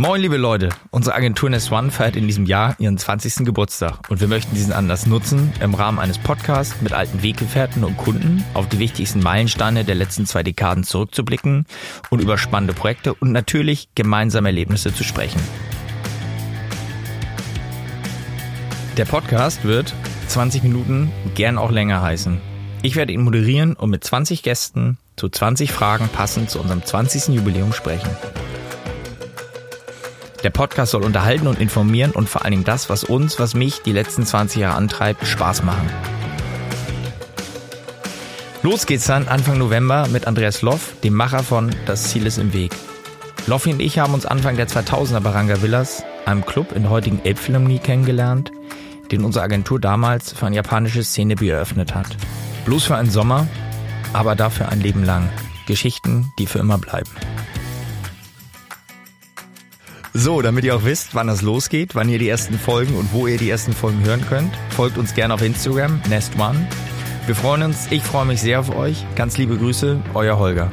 [0.00, 0.70] Moin, liebe Leute.
[0.90, 3.44] Unsere Agentur Nest One feiert in diesem Jahr ihren 20.
[3.44, 7.98] Geburtstag und wir möchten diesen Anlass nutzen, im Rahmen eines Podcasts mit alten Weggefährten und
[7.98, 11.66] Kunden auf die wichtigsten Meilensteine der letzten zwei Dekaden zurückzublicken
[12.08, 15.42] und über spannende Projekte und natürlich gemeinsame Erlebnisse zu sprechen.
[18.96, 19.94] Der Podcast wird
[20.28, 22.40] 20 Minuten, gern auch länger heißen.
[22.80, 27.34] Ich werde ihn moderieren und mit 20 Gästen zu 20 Fragen passend zu unserem 20.
[27.34, 28.08] Jubiläum sprechen.
[30.42, 33.82] Der Podcast soll unterhalten und informieren und vor allen Dingen das, was uns, was mich
[33.82, 35.90] die letzten 20 Jahre antreibt, Spaß machen.
[38.62, 42.52] Los geht's dann Anfang November mit Andreas Loff, dem Macher von Das Ziel ist im
[42.52, 42.72] Weg.
[43.46, 47.20] Loffi und ich haben uns Anfang der 2000er bei Villas, einem Club in der heutigen
[47.24, 48.52] Elbphilharmonie, kennengelernt,
[49.10, 52.16] den unsere Agentur damals für ein japanisches Szenebier eröffnet hat.
[52.64, 53.48] Bloß für einen Sommer,
[54.12, 55.28] aber dafür ein Leben lang.
[55.66, 57.10] Geschichten, die für immer bleiben.
[60.12, 63.28] So, damit ihr auch wisst, wann das losgeht, wann ihr die ersten Folgen und wo
[63.28, 66.66] ihr die ersten Folgen hören könnt, folgt uns gerne auf Instagram, Nest One.
[67.26, 69.06] Wir freuen uns, ich freue mich sehr auf euch.
[69.14, 70.70] Ganz liebe Grüße, euer Holger.